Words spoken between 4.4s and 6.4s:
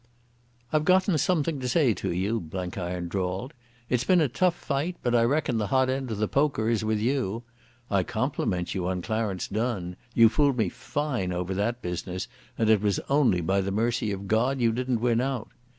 fight, but I reckon the hot end of the